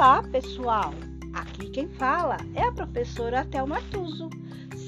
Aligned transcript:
Olá, 0.00 0.22
pessoal! 0.22 0.94
Aqui 1.34 1.68
quem 1.68 1.86
fala 1.86 2.38
é 2.54 2.62
a 2.62 2.72
professora 2.72 3.44
Thelma 3.44 3.82
Tuso. 3.90 4.30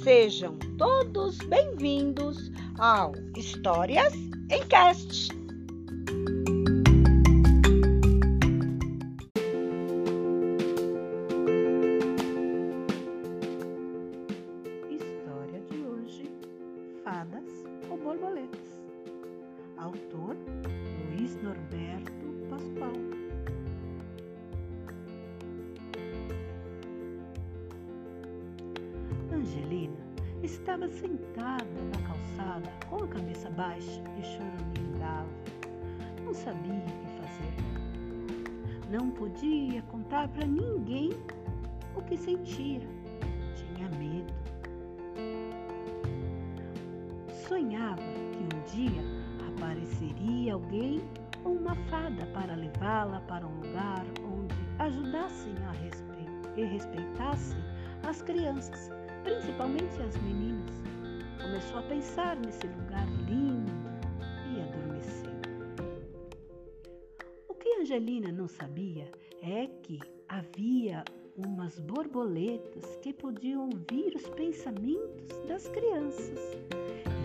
Sejam 0.02 0.56
todos 0.78 1.36
bem-vindos 1.48 2.50
ao 2.78 3.12
Histórias 3.36 4.14
em 4.50 4.66
Cast. 4.68 5.28
História 14.88 15.60
de 15.70 15.76
hoje: 15.84 16.30
Fadas 17.04 17.52
ou 17.90 17.98
Borboletas. 17.98 18.80
Autor 19.76 20.34
Luiz 21.10 21.36
Norberto 21.42 22.12
Pascoal. 22.48 23.11
Angelina 29.52 29.98
estava 30.42 30.88
sentada 30.88 31.66
na 31.94 32.08
calçada 32.08 32.70
com 32.88 33.04
a 33.04 33.08
cabeça 33.08 33.50
baixa 33.50 34.02
e 34.18 34.22
choramingava. 34.22 35.28
Não 36.24 36.32
sabia 36.32 36.72
o 36.72 36.86
que 36.86 37.06
fazer. 37.20 37.54
Não 38.90 39.10
podia 39.10 39.82
contar 39.82 40.28
para 40.28 40.46
ninguém 40.46 41.10
o 41.94 42.00
que 42.00 42.16
sentia. 42.16 42.80
Tinha 43.54 43.90
medo. 43.90 44.32
Sonhava 47.46 48.00
que 48.32 48.56
um 48.56 48.74
dia 48.74 49.02
apareceria 49.48 50.54
alguém 50.54 51.02
ou 51.44 51.52
uma 51.56 51.74
fada 51.90 52.24
para 52.32 52.54
levá-la 52.54 53.20
para 53.28 53.46
um 53.46 53.60
lugar 53.60 54.06
onde 54.24 54.54
ajudassem 54.78 55.54
a 55.68 55.72
respe 55.72 56.26
e 56.56 56.64
respeitassem 56.64 57.62
as 58.08 58.22
crianças 58.22 58.90
principalmente 59.22 60.02
as 60.02 60.16
meninas. 60.22 60.70
Começou 61.40 61.78
a 61.78 61.82
pensar 61.82 62.36
nesse 62.36 62.66
lugar 62.66 63.06
lindo 63.28 63.72
e 64.54 64.60
adormeceu. 64.60 65.32
O 67.48 67.54
que 67.54 67.68
Angelina 67.80 68.30
não 68.30 68.48
sabia 68.48 69.10
é 69.42 69.66
que 69.82 69.98
havia 70.28 71.04
umas 71.36 71.78
borboletas 71.80 72.96
que 73.02 73.12
podiam 73.12 73.64
ouvir 73.64 74.14
os 74.14 74.28
pensamentos 74.30 75.38
das 75.48 75.66
crianças 75.68 76.38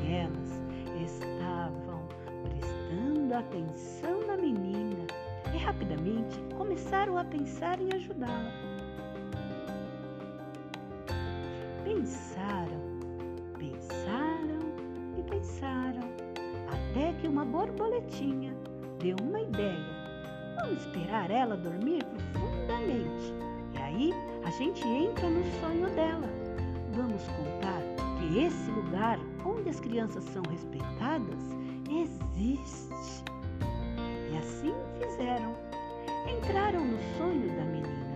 e 0.03 0.13
elas 0.13 0.61
estavam 1.03 2.07
prestando 2.43 3.33
atenção 3.33 4.25
na 4.25 4.37
menina 4.37 5.05
e 5.53 5.57
rapidamente 5.57 6.39
começaram 6.57 7.17
a 7.17 7.25
pensar 7.25 7.79
em 7.81 7.93
ajudá-la. 7.93 8.76
Pensaram, 12.07 12.79
pensaram 13.59 14.59
e 15.17 15.23
pensaram, 15.23 16.07
até 16.71 17.11
que 17.19 17.27
uma 17.27 17.43
borboletinha 17.43 18.55
deu 18.97 19.17
uma 19.21 19.41
ideia. 19.41 19.85
Vamos 20.55 20.85
esperar 20.85 21.29
ela 21.29 21.57
dormir 21.57 22.05
profundamente 22.05 23.33
e 23.73 23.77
aí 23.77 24.13
a 24.45 24.49
gente 24.51 24.87
entra 24.87 25.29
no 25.29 25.43
sonho 25.59 25.89
dela. 25.95 26.29
Vamos 26.93 27.23
contar 27.23 27.81
que 28.19 28.39
esse 28.39 28.71
lugar 28.71 29.19
onde 29.45 29.67
as 29.69 29.79
crianças 29.81 30.23
são 30.23 30.43
respeitadas 30.49 31.43
existe. 31.89 33.23
E 34.31 34.37
assim 34.37 34.73
fizeram. 34.97 35.53
Entraram 36.25 36.85
no 36.85 36.97
sonho 37.17 37.49
da 37.49 37.65
menina 37.65 38.06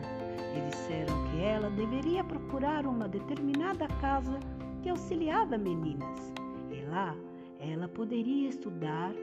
e 0.56 0.70
disseram 0.70 1.14
que 1.30 1.42
ela 1.42 1.70
deveria 1.70 2.24
procurar 2.24 2.86
uma 2.86 3.08
determinada 3.08 3.88
casa 4.00 4.40
que 4.82 4.90
auxiliava 4.90 5.58
meninas. 5.58 6.34
E 6.70 6.82
lá 6.90 7.16
ela 7.60 7.88
poderia 7.88 8.50
estudar 8.50 9.14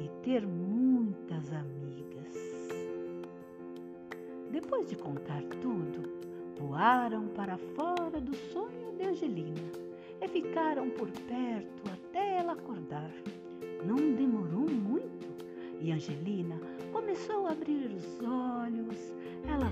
e 0.00 0.08
ter 0.22 0.46
muitas 0.46 1.52
amigas. 1.52 2.34
Depois 4.50 4.88
de 4.88 4.96
contar 4.96 5.42
tudo, 5.60 6.08
voaram 6.58 7.28
para 7.28 7.58
fora 7.58 8.20
do 8.20 8.34
sonho 8.34 8.96
de 8.96 9.04
Angelina 9.04 9.70
e 10.20 10.28
ficaram 10.28 10.88
por 10.90 11.10
perto 11.10 11.82
até 11.92 12.38
ela 12.38 12.52
acordar. 12.52 13.12
Não 13.84 13.96
demorou 14.14 14.68
muito 14.68 15.28
e 15.80 15.92
Angelina 15.92 16.58
começou 16.92 17.46
a 17.46 17.52
abrir 17.52 17.90
os 17.92 18.20
olhos. 18.20 19.14
Ela 19.46 19.70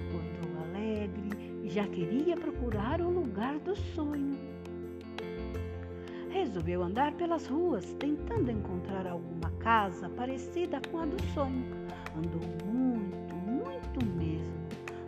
já 1.76 1.86
queria 1.88 2.34
procurar 2.38 3.02
o 3.02 3.10
lugar 3.10 3.58
do 3.58 3.76
sonho. 3.76 4.38
Resolveu 6.30 6.82
andar 6.82 7.12
pelas 7.12 7.46
ruas 7.46 7.92
tentando 7.98 8.50
encontrar 8.50 9.06
alguma 9.06 9.50
casa 9.58 10.08
parecida 10.08 10.80
com 10.90 11.00
a 11.00 11.04
do 11.04 11.22
sonho. 11.34 11.66
Andou 12.16 12.40
muito, 12.64 13.34
muito 13.34 14.06
mesmo, 14.16 14.54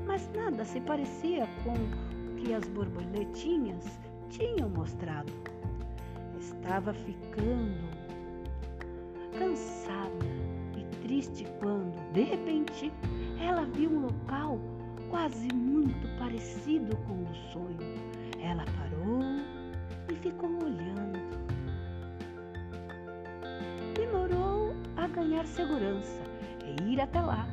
mas 0.07 0.31
nada 0.37 0.62
se 0.62 0.78
parecia 0.83 1.49
com 1.65 1.73
o 1.73 2.37
que 2.37 2.53
as 2.53 2.69
borboletinhas 2.69 3.99
tinham 4.28 4.69
mostrado. 4.69 5.33
Estava 6.39 6.93
ficando 6.93 7.89
cansada 9.39 10.27
triste 11.03 11.47
quando, 11.61 11.97
de 12.12 12.25
repente, 12.25 12.93
ela 13.41 13.65
viu 13.65 13.91
um 13.91 14.01
local 14.03 14.61
quase 15.11 15.49
muito 15.53 16.07
parecido 16.19 16.97
com 17.07 17.23
o 17.23 17.35
sonho. 17.53 17.79
Ela 18.41 18.65
parou 18.77 19.21
e 20.11 20.15
ficou 20.17 20.51
olhando. 20.63 21.19
Demorou 23.95 24.75
a 24.97 25.07
ganhar 25.09 25.47
segurança 25.47 26.23
e 26.65 26.93
ir 26.93 27.01
até 27.01 27.21
lá. 27.21 27.47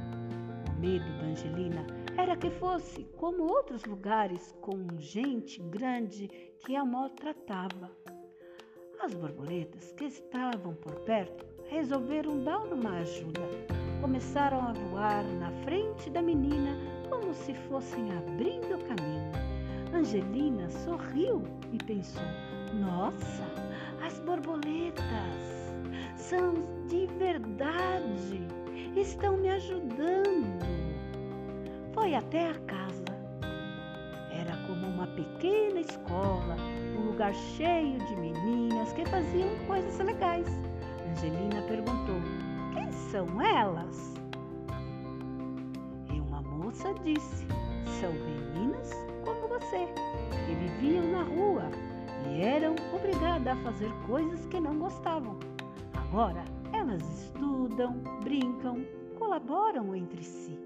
O 0.69 0.79
medo 0.79 1.05
da 1.19 1.25
Angelina 1.25 1.85
era 2.17 2.35
que 2.35 2.49
fosse 2.49 3.03
como 3.17 3.43
outros 3.43 3.83
lugares 3.85 4.55
com 4.61 4.87
gente 4.97 5.61
grande 5.61 6.27
que 6.59 6.75
a 6.75 6.85
maltratava. 6.85 7.91
As 9.01 9.13
borboletas 9.13 9.91
que 9.91 10.05
estavam 10.05 10.73
por 10.75 10.95
perto 11.01 11.45
resolveram 11.69 12.43
dar 12.43 12.59
uma 12.59 12.99
ajuda. 12.99 13.41
Começaram 14.01 14.59
a 14.59 14.73
voar 14.73 15.23
na 15.23 15.51
frente 15.63 16.09
da 16.09 16.21
menina 16.21 16.94
como 17.09 17.33
se 17.33 17.53
fossem 17.53 18.11
abrindo 18.17 18.77
caminho. 18.87 19.31
Angelina 19.93 20.69
sorriu 20.69 21.43
e 21.71 21.77
pensou: 21.83 22.23
Nossa, 22.73 23.43
as 24.05 24.19
borboletas 24.19 25.65
são 26.15 26.53
de 26.87 27.07
verdade, 27.17 28.45
estão 28.95 29.37
me 29.37 29.49
ajudando. 29.49 30.65
Foi 31.93 32.13
até 32.13 32.49
a 32.49 32.55
casa. 32.65 33.05
Era 34.31 34.57
como 34.67 34.87
uma 34.87 35.07
pequena 35.07 35.79
escola, 35.79 36.57
um 36.97 37.05
lugar 37.11 37.33
cheio 37.33 37.99
de 37.99 38.15
meninas 38.17 38.91
que 38.93 39.05
faziam 39.05 39.49
coisas 39.65 39.97
legais. 39.99 40.47
Angelina 41.09 41.61
perguntou: 41.67 42.17
Quem 42.73 42.91
são 42.91 43.41
elas? 43.41 44.14
Moça 46.75 46.93
disse: 47.05 47.47
São 48.01 48.11
meninas 48.11 48.91
como 49.23 49.47
você, 49.47 49.87
que 50.45 50.55
viviam 50.55 51.09
na 51.09 51.23
rua 51.23 51.63
e 52.27 52.41
eram 52.41 52.75
obrigadas 52.93 53.47
a 53.47 53.63
fazer 53.63 53.89
coisas 54.05 54.45
que 54.47 54.59
não 54.59 54.77
gostavam. 54.77 55.39
Agora 55.93 56.43
elas 56.73 57.01
estudam, 57.21 57.93
brincam, 58.25 58.85
colaboram 59.17 59.95
entre 59.95 60.21
si. 60.21 60.59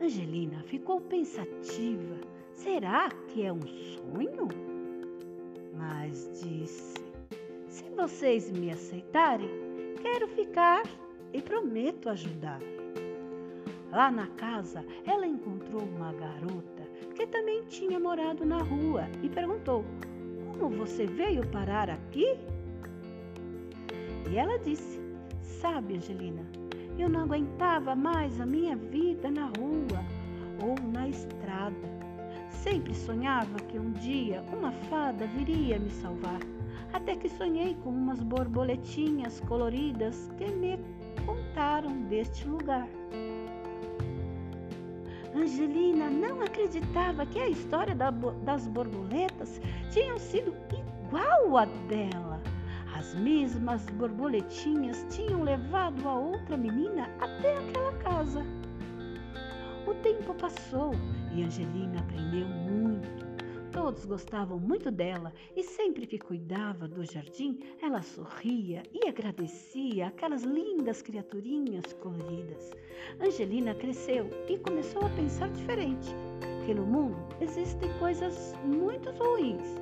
Angelina 0.00 0.62
ficou 0.62 1.00
pensativa. 1.00 2.16
Será 2.52 3.08
que 3.28 3.44
é 3.44 3.52
um 3.52 3.60
sonho? 3.60 4.46
Mas 5.74 6.30
disse: 6.44 6.94
se 7.66 7.82
vocês 7.96 8.52
me 8.52 8.70
aceitarem, 8.70 9.50
quero 10.00 10.28
ficar 10.28 10.84
e 11.32 11.42
prometo 11.42 12.08
ajudar. 12.08 12.60
Lá 13.90 14.10
na 14.10 14.26
casa, 14.28 14.84
ela 15.06 15.26
encontrou 15.26 15.82
uma 15.82 16.12
garota 16.12 16.82
que 17.14 17.26
também 17.26 17.64
tinha 17.64 17.98
morado 17.98 18.44
na 18.44 18.58
rua 18.58 19.08
e 19.22 19.28
perguntou: 19.28 19.84
Como 20.58 20.76
você 20.76 21.06
veio 21.06 21.46
parar 21.48 21.88
aqui? 21.88 22.36
E 24.30 24.36
ela 24.36 24.58
disse: 24.58 25.00
Sabe, 25.40 25.96
Angelina, 25.96 26.44
eu 26.98 27.08
não 27.08 27.22
aguentava 27.22 27.94
mais 27.94 28.40
a 28.40 28.46
minha 28.46 28.76
vida 28.76 29.30
na 29.30 29.46
rua 29.46 30.04
ou 30.62 30.74
na 30.92 31.08
estrada. 31.08 31.96
Sempre 32.50 32.94
sonhava 32.94 33.56
que 33.68 33.78
um 33.78 33.92
dia 33.92 34.42
uma 34.52 34.72
fada 34.72 35.26
viria 35.26 35.78
me 35.78 35.90
salvar 35.90 36.40
até 36.92 37.14
que 37.14 37.28
sonhei 37.28 37.74
com 37.82 37.90
umas 37.90 38.22
borboletinhas 38.22 39.40
coloridas 39.40 40.30
que 40.38 40.46
me 40.46 40.78
contaram 41.24 42.02
deste 42.04 42.48
lugar. 42.48 42.88
Angelina 45.36 46.08
não 46.08 46.40
acreditava 46.40 47.26
que 47.26 47.38
a 47.38 47.48
história 47.48 47.94
das 47.94 48.66
borboletas 48.68 49.60
tinha 49.90 50.18
sido 50.18 50.54
igual 50.72 51.58
a 51.58 51.64
dela. 51.88 52.40
As 52.96 53.14
mesmas 53.14 53.84
borboletinhas 53.90 55.06
tinham 55.10 55.42
levado 55.42 56.08
a 56.08 56.14
outra 56.14 56.56
menina 56.56 57.10
até 57.20 57.58
aquela 57.58 57.92
casa. 57.98 58.42
O 59.86 59.92
tempo 59.96 60.32
passou 60.34 60.92
e 61.34 61.42
Angelina 61.44 62.00
aprendeu 62.00 62.46
muito. 62.46 63.25
Todos 63.76 64.06
gostavam 64.06 64.58
muito 64.58 64.90
dela 64.90 65.34
e 65.54 65.62
sempre 65.62 66.06
que 66.06 66.18
cuidava 66.18 66.88
do 66.88 67.04
jardim, 67.04 67.60
ela 67.82 68.00
sorria 68.00 68.82
e 68.90 69.06
agradecia 69.06 70.06
aquelas 70.06 70.44
lindas 70.44 71.02
criaturinhas 71.02 71.92
coloridas. 72.00 72.72
Angelina 73.20 73.74
cresceu 73.74 74.30
e 74.48 74.56
começou 74.56 75.04
a 75.04 75.10
pensar 75.10 75.50
diferente, 75.50 76.08
que 76.64 76.72
no 76.72 76.86
mundo 76.86 77.18
existem 77.38 77.92
coisas 77.98 78.54
muito 78.64 79.10
ruins 79.10 79.76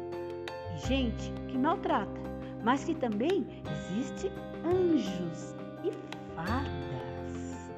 e 0.74 0.88
gente 0.88 1.32
que 1.46 1.56
maltrata, 1.56 2.20
mas 2.64 2.84
que 2.84 2.96
também 2.96 3.46
existe 3.72 4.28
anjos 4.64 5.54
e 5.84 5.92
fadas. 6.34 7.70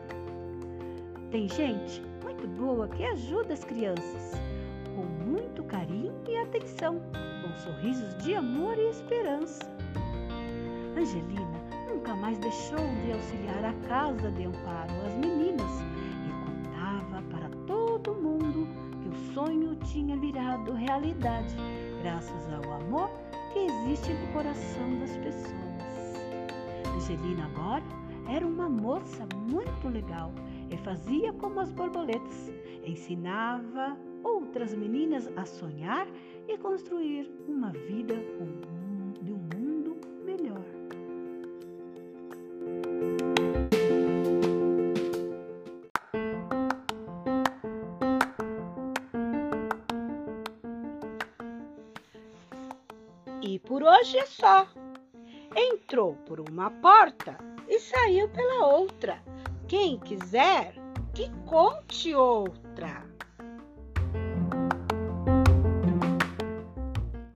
Tem 1.30 1.46
gente 1.46 2.00
muito 2.24 2.48
boa 2.48 2.88
que 2.88 3.04
ajuda 3.04 3.52
as 3.52 3.62
crianças 3.64 4.45
muito 5.36 5.62
carinho 5.64 6.14
e 6.26 6.36
atenção, 6.38 6.98
com 7.42 7.54
sorrisos 7.58 8.16
de 8.24 8.34
amor 8.34 8.78
e 8.78 8.88
esperança. 8.88 9.60
Angelina 10.96 11.60
nunca 11.86 12.16
mais 12.16 12.38
deixou 12.38 12.78
de 12.78 13.12
auxiliar 13.12 13.66
a 13.66 13.72
casa 13.86 14.30
de 14.30 14.44
amparo 14.44 14.94
às 15.06 15.14
meninas 15.18 15.70
e 16.26 16.72
contava 16.72 17.22
para 17.30 17.50
todo 17.66 18.14
mundo 18.14 18.66
que 19.02 19.08
o 19.10 19.34
sonho 19.34 19.76
tinha 19.84 20.16
virado 20.16 20.72
realidade, 20.72 21.54
graças 22.02 22.50
ao 22.54 22.72
amor 22.72 23.10
que 23.52 23.58
existe 23.58 24.14
no 24.14 24.32
coração 24.32 24.98
das 25.00 25.14
pessoas. 25.18 25.54
Angelina 26.94 27.44
agora 27.44 27.84
era 28.34 28.46
uma 28.46 28.70
moça 28.70 29.28
muito 29.50 29.88
legal 29.88 30.32
e 30.70 30.76
fazia 30.78 31.32
como 31.34 31.60
as 31.60 31.70
borboletas, 31.70 32.52
ensinava 32.84 33.96
outras 34.22 34.74
meninas 34.74 35.30
a 35.36 35.44
sonhar 35.44 36.06
e 36.48 36.56
construir 36.58 37.30
uma 37.48 37.70
vida 37.70 38.14
de 39.22 39.32
um 39.32 39.48
mundo 39.54 39.96
melhor. 40.24 40.64
E 53.42 53.58
por 53.60 53.82
hoje 53.82 54.18
é 54.18 54.26
só. 54.26 54.66
Entrou 55.54 56.14
por 56.26 56.40
uma 56.40 56.70
porta 56.70 57.38
e 57.68 57.78
saiu 57.78 58.28
pela 58.28 58.66
outra. 58.66 59.22
Quem 59.68 59.98
quiser, 59.98 60.74
que 61.12 61.28
conte 61.44 62.14
outra. 62.14 63.15